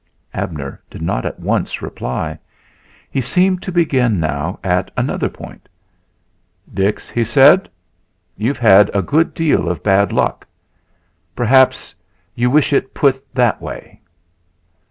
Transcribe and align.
Abner 0.33 0.81
did 0.89 1.03
not 1.03 1.27
at 1.27 1.39
once 1.39 1.79
reply. 1.79 2.39
He 3.11 3.21
seemed 3.21 3.61
to 3.61 3.71
begin 3.71 4.19
now 4.19 4.57
at 4.63 4.89
another 4.97 5.29
point. 5.29 5.69
"Dix," 6.73 7.07
he 7.07 7.23
said, 7.23 7.69
"you've 8.35 8.57
had 8.57 8.89
a 8.95 9.03
good 9.03 9.35
deal 9.35 9.69
of 9.69 9.83
bad 9.83 10.11
luck...Perhaps 10.11 11.93
you 12.33 12.49
wish 12.49 12.73
it 12.73 12.95
put 12.95 13.23
that 13.35 13.61
way." 13.61 14.01